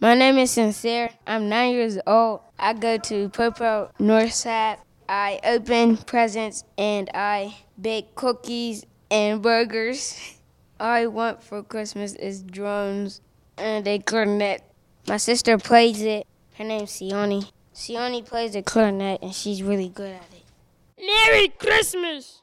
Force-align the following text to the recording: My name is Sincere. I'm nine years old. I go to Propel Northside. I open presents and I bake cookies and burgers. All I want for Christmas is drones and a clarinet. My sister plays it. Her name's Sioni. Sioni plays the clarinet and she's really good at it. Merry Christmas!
My 0.00 0.14
name 0.14 0.38
is 0.38 0.52
Sincere. 0.52 1.10
I'm 1.26 1.48
nine 1.48 1.72
years 1.72 1.98
old. 2.06 2.42
I 2.56 2.72
go 2.72 2.98
to 2.98 3.28
Propel 3.30 3.90
Northside. 3.98 4.78
I 5.08 5.40
open 5.42 5.96
presents 5.96 6.62
and 6.76 7.10
I 7.14 7.56
bake 7.80 8.14
cookies 8.14 8.86
and 9.10 9.42
burgers. 9.42 10.38
All 10.78 10.86
I 10.86 11.06
want 11.06 11.42
for 11.42 11.64
Christmas 11.64 12.14
is 12.14 12.44
drones 12.44 13.20
and 13.56 13.88
a 13.88 13.98
clarinet. 13.98 14.62
My 15.08 15.16
sister 15.16 15.58
plays 15.58 16.00
it. 16.00 16.28
Her 16.54 16.64
name's 16.64 16.92
Sioni. 16.92 17.50
Sioni 17.74 18.24
plays 18.24 18.52
the 18.52 18.62
clarinet 18.62 19.20
and 19.20 19.34
she's 19.34 19.64
really 19.64 19.88
good 19.88 20.12
at 20.12 20.28
it. 20.32 20.44
Merry 21.04 21.48
Christmas! 21.48 22.42